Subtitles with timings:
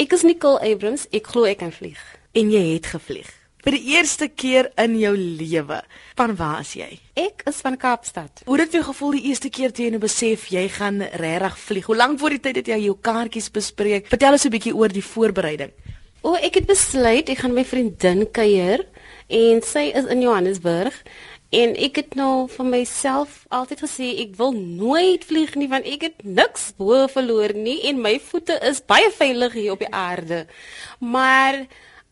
[0.00, 1.02] Ek is Nicole Abrams.
[1.12, 1.98] Ek glo ek kan vlieg.
[2.32, 3.26] En jy het gevlieg.
[3.60, 5.82] Vir die eerste keer in jou lewe.
[6.16, 6.88] Van waar is jy?
[7.20, 8.40] Ek is van Kaapstad.
[8.48, 11.90] Hoe het jy gevoel die eerste keer toe jy nou besef jy gaan regtig vlieg?
[11.92, 14.08] Hoe lank voor die tyd het jy jou kaartjies bespreek?
[14.08, 15.76] Vertel ons 'n bietjie oor die voorbereiding.
[16.22, 18.86] O, ek het besluit ek gaan my vriendin kuier
[19.28, 20.96] en sy is in Johannesburg
[21.50, 26.04] En ek het nou vir myself altyd gesê ek wil nooit vlieg nie want ek
[26.06, 30.44] het niks bo verloor nie en my voete is baie veilig hier op die aarde.
[31.02, 31.66] Maar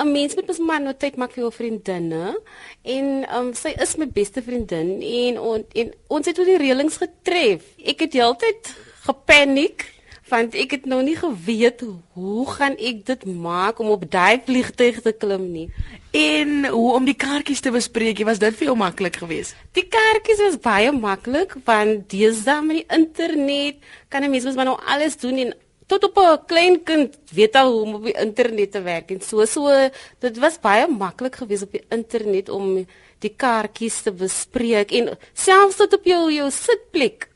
[0.00, 2.34] 'n mens moet mos maar nou tyd maak vir jou vriendinne
[2.82, 6.96] en um, sy is my beste vriendin en on, en ons het oor die reëlings
[6.96, 7.62] getref.
[7.84, 8.74] Ek het heeltyd
[9.06, 9.84] gepaniek
[10.30, 11.82] want ek het nog nie geweet
[12.14, 15.68] hoe gaan ek dit maak om op daai vliegtuig te klim nie.
[16.16, 19.58] En hoe om die kaartjies te bespreek, was dit vir jou maklik geweest?
[19.78, 24.70] Die kaartjies was baie maklik want deesdae met die internet kan 'n mens mos maar
[24.70, 25.54] nou alles doen en
[25.90, 29.20] tot op 'n klein kind weet al hoe om op die internet te werk en
[29.20, 32.86] so so dit was baie maklik geweest op die internet om
[33.18, 37.28] die kaartjies te bespreek en selfs tot op jou jou sitplek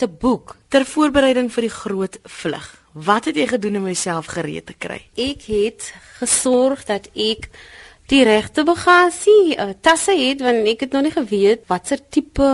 [0.00, 2.68] te boek ter voorbereiding vir die groot vlug.
[2.92, 4.98] Wat het jy gedoen om jouself gereed te kry?
[5.14, 7.50] Ek het gesorg dat ek
[8.10, 12.48] die regte bagasie uh, tasse het want ek het nog nie geweet watter tipe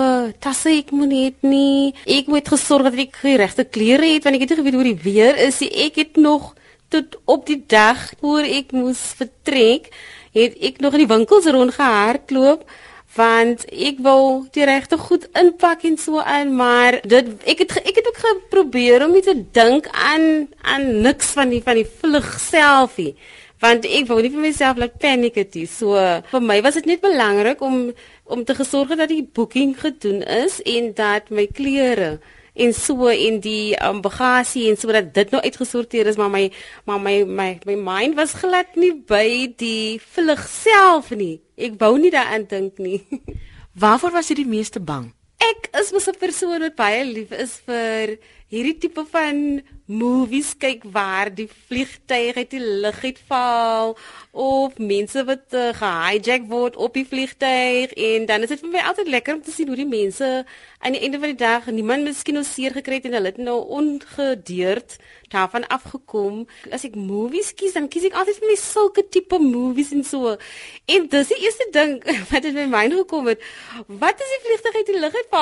[0.44, 1.94] tasse ek moet hê nie.
[2.04, 4.88] Ek moet gesorg dat ek die regte klere het want ek het nie geweet hoe
[4.90, 5.72] die weer is nie.
[5.86, 6.52] Ek het nog
[6.92, 9.88] tot op die dag voor ek moes vertrek,
[10.36, 12.66] het ek nog in die winkels rondgehardloop
[13.16, 18.02] want ek wou die regte goed inpak en so aan maar dit ek het ek
[18.02, 22.28] het ook geprobeer om nie te dink aan aan niks van die van die vlug
[22.40, 23.14] selfie
[23.62, 25.66] want ek wou nie vir myself laat paniek het nie.
[25.70, 25.96] So
[26.30, 27.92] vir my was dit net belangrik om
[28.26, 32.16] om te gesorg dat die boeking gedoen is en dat my klere
[32.56, 36.46] en so in die um, bagasie en sodat dit nou uitgesorteer is maar my
[36.84, 41.40] maar my my my mind was glad nie by die vlug self nie.
[41.56, 43.02] Ek wou nie daaraan dink nie.
[43.82, 47.60] Waarvoor was jy die meeste bang ek is mos 'n persoon wat baie lief is
[47.66, 50.54] vir hierdie tipe van movies.
[50.58, 53.96] Kyk waar die vliegtuig uit die lug uitval
[54.30, 57.92] of mense wat uh, gehijack word op die vliegtuig.
[57.92, 60.44] En dan is dit vir my altyd lekker om te sien hoe die mense
[60.78, 63.40] aan die einde van die dag niemand miskien nou seer gekry het en hulle het
[63.42, 64.98] nou ongedeerd
[65.32, 66.44] daarvan afgekom.
[66.70, 70.36] As ek movies kies dan kies ek altyd vir my sulke tipe movies en so.
[70.86, 71.98] En dis die eerste ding
[72.30, 73.42] wat in my mind gekom het.
[73.86, 75.35] Wat is die vliegtuig uit die lug uitval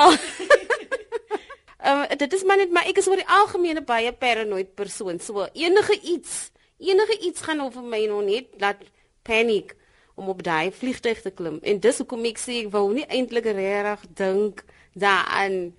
[1.85, 5.19] Um, dit is maar net maar ek is oor die algemene baie paranoid persoon.
[5.23, 6.49] So enige iets,
[6.81, 8.83] enige iets gaan oor my nog net laat
[9.25, 9.75] paniek
[10.15, 11.59] om op daai vliegtuig te klim.
[11.61, 14.63] En dis hoekom ek sê ek wou nie eintlik regtig dink
[14.95, 15.75] daaraan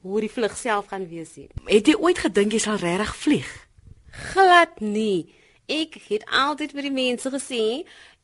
[0.00, 1.48] hoe die vlug self gaan wees nie.
[1.68, 3.50] Het jy ooit gedink jy sal regtig vlieg?
[4.30, 5.28] Glad nie.
[5.70, 7.64] Ek het altyd vir die mense gesê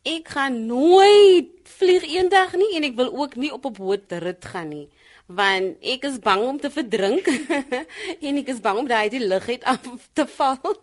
[0.06, 4.45] ek gaan nooit vlieg eendag nie en ek wil ook nie op 'n boot rit
[4.55, 4.87] gaan nie
[5.26, 7.26] want ek is bang om te verdrink
[8.26, 10.60] en ek is bang om daai die lug uit af te val.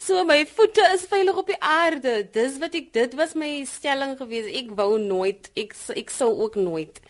[0.00, 2.22] So my voete is veilig op die aarde.
[2.32, 4.46] Dis wat ek dit was my stelling gewees.
[4.56, 7.02] Ek wou nooit ek ek sou ook nooit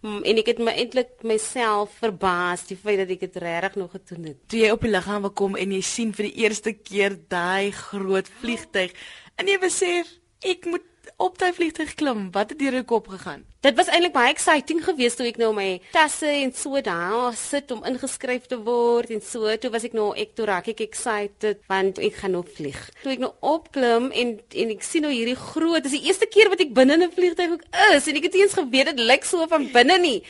[0.00, 3.92] mm, en ek het my eintlik myself verbaas die feit dat ek dit regtig nog
[3.98, 4.40] gedoen het.
[4.48, 8.30] Toe jy op die lughawe kom en jy sien vir die eerste keer daai groot
[8.40, 8.94] vliegtyg
[9.36, 10.14] en jy besef
[10.46, 10.86] ek moet
[11.16, 13.44] op daai vliegtuig klim, wat het deur jou kop gegaan?
[13.60, 17.72] Dit was eintlik baie exciting geweest toe ek nou my tasse en so daar sit
[17.74, 19.50] om ingeskryf te word en so.
[19.58, 22.78] Toe was ek nou ek toe raak ek excited want ek gaan nou vlieg.
[23.02, 26.52] Toe ek nou opklim en en ek sien nou hierdie groot, dis die eerste keer
[26.52, 27.66] wat ek binne 'n vliegtuig ook
[27.96, 30.22] is en ek het eens geweet dit lyk so van binne nie.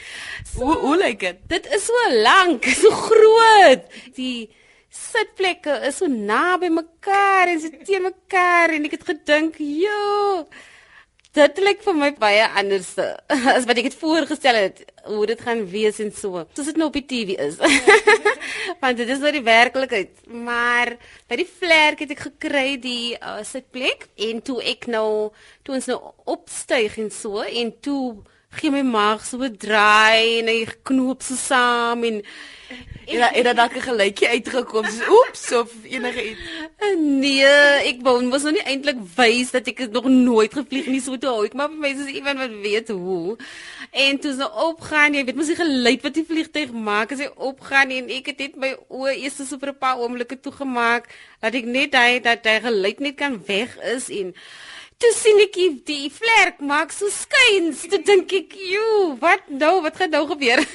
[0.55, 1.37] So, hoe hoe lyk dit?
[1.49, 3.85] Dit is so lank, so groot.
[4.17, 4.49] Die
[4.89, 10.49] sitplekke is so naby mekaar en sit teen mekaar en ek het gedink, "Jo,
[11.33, 12.97] dit lyk vir my baie anders
[13.57, 16.47] as wat ek het voorgestel het hoe dit gaan wees en so.
[16.55, 17.57] Soos dit nou op die TV is."
[18.81, 20.27] Want dit is nou die werklikheid.
[20.27, 20.97] Maar
[21.29, 25.31] by die vlerk het ek gekry die uh, sitplek en toe ek nou
[25.63, 28.25] toe ons nou opstyg en so en toe
[28.57, 32.23] gee my maag so 'n draai en hy knoop so saam en
[33.09, 34.85] En het dan dalk 'n geluidjie uitgekom.
[34.85, 36.41] So oeps of enige iets.
[36.97, 37.45] Nee,
[37.91, 41.31] ek wou mos nog nie eintlik wys dat ek nog nooit gevlieg nie so toe
[41.31, 43.37] hou ek maar vir my is iemand wat weet hoe.
[43.91, 47.31] En toe so opgaan, jy weet mos die geluid wat die vliegtyg maak as hy
[47.37, 51.09] opgaan en ek het net my oë eers so vir 'n paar oomblikke toegemaak
[51.41, 54.35] dat ek net hy dat hy geluid net kan weg is en
[54.99, 55.55] Toe sien ek
[55.87, 57.87] die vlerk maak so skuins.
[57.91, 59.83] Toe dink ek, "Jo, wat nou?
[59.83, 60.65] Wat gaan nou gebeur?"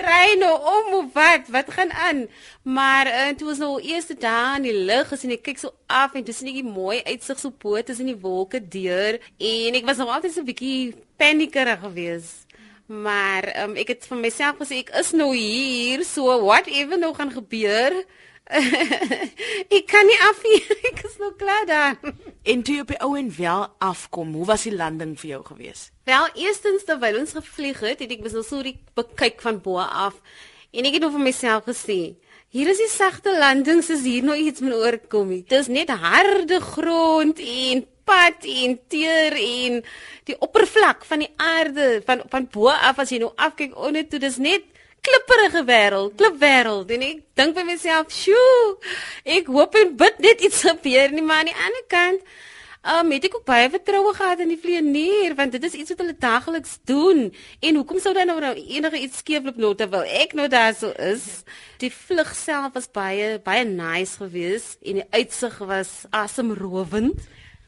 [0.00, 1.48] draai nou om of wat?
[1.48, 2.28] Wat gaan aan?
[2.62, 6.14] Maar uh, toe was nou eerste dag in die lug gesien ek kyk so af
[6.14, 10.00] en dis net 'n mooi uitsig so bo tussen die wolke deur en ek was
[10.00, 12.46] nog altyd so 'n bietjie paniekerig geweest.
[12.86, 17.32] Maar um, ek het vir myself gesê ek is nou hier, so whatever nou gaan
[17.32, 17.92] gebeur.
[19.76, 21.96] ek kan nie af hier, ek is nou klaar dan.
[22.42, 25.42] En toe jy op die ou en wel afkom, hoe was die landing vir jou
[25.44, 25.90] geweest?
[26.08, 30.16] Wel, eerstens terwyl ons gevlieg het, het ek besou so die bekyk van bo af
[30.70, 32.00] en ek het vir myself gesê
[32.50, 35.28] Hier is die sagte landings as hier nou iets moet oorkom.
[35.30, 39.76] Dit is net harde grond en pad en teer en
[40.26, 44.18] die oppervlak van die aarde van van bo af as jy nou afkyk onder toe
[44.18, 44.66] dis net
[45.00, 48.76] klipperige wêreld, klipwêreld en ek dink by myself, "Sjoe,
[49.24, 52.20] ek hoop en bid net iets gebeur nie, maar aan die ander kant
[52.80, 55.98] Um, het ek ook baie vertroue gehad in die vlieënier want dit is iets wat
[56.00, 57.26] hulle daagliks doen.
[57.60, 60.88] En hoekom sou dan nou, nou enige iets skeefloop nou terwyl ek nou daar so
[60.96, 61.42] is?
[61.84, 67.20] Die vlug self was baie baie nice geweest en die uitsig was asemrowend.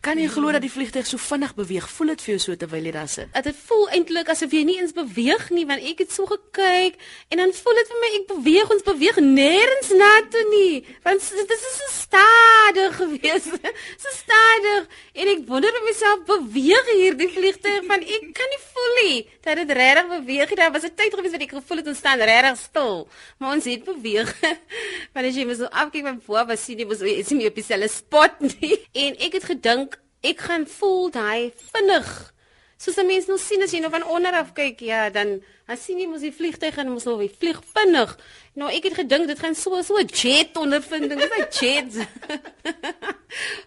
[0.02, 1.84] Kan jy glo dat die vliegtuig so vinnig beweeg?
[1.94, 3.28] Voel dit vir jou so terwyl jy daar sit?
[3.46, 6.96] Dit voel eintlik asof jy nie eens beweeg nie, want ek het so gekyk
[7.30, 10.80] en dan voel dit vir my ek beweeg ons beweeg nêrens na toe nie.
[11.06, 13.54] Want dit is so stadig geweest.
[14.02, 14.90] So stadig
[15.22, 19.58] en ek wonder of myself beweeg hierdie vliegtuig want ek kan nie voel nie dat
[19.60, 20.56] dit regtig beweeg nie.
[20.56, 23.08] Daar was 'n tyd geweest wat ek gevoel het ons staan regtig stil,
[23.38, 24.30] maar ons het beweeg.
[25.14, 27.54] Want as jy mos so afkyk van voor, was sien jy mos is nie op
[27.54, 28.78] dieselfde spot nie.
[29.04, 32.32] En ek het gedink ek gaan voel daai vinnig.
[32.76, 35.76] Soos 'n mens nou sien as jy nou van onder af kyk, ja, dan dan
[35.76, 38.16] sien jy mos die vliegtyg en mos nou wie vlieg vinnig.
[38.54, 42.08] Nou ek het gedink dit gaan so so 'n jet ondervinding, dis 'n jet.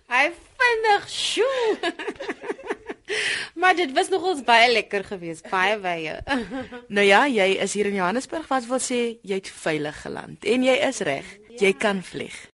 [0.08, 1.94] Hy vinnig, sjoe.
[3.66, 6.20] Maar dit was nogals baie lekker geweest, baie wye.
[6.98, 10.68] nou ja, jy is hier in Johannesburg, wat wil sê jy het veilig geland en
[10.70, 11.32] jy is reg.
[11.56, 12.36] Jy kan vlieg.